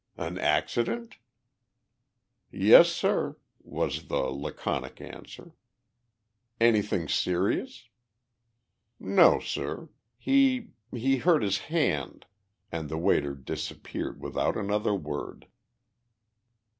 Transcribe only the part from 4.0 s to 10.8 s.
the laconic answer. "Anything serious?" "No, sir. He